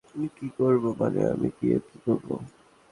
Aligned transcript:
আমি 0.09 0.27
কি 0.37 0.47
করবো, 0.57 0.89
মানে, 0.99 1.21
আমি 1.33 1.47
গিয়ে 1.57 1.77
কি 1.87 1.97
করবো? 2.05 2.35